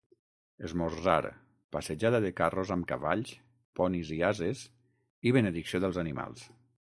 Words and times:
Esmorzar, 0.67 1.27
passejada 1.75 2.21
de 2.23 2.31
carros 2.39 2.71
amb 2.77 2.89
cavalls, 2.93 3.35
ponis 3.81 4.13
i 4.17 4.19
ases 4.33 4.63
i 5.31 5.35
benedicció 5.39 5.83
dels 5.85 6.01
animals. 6.07 6.49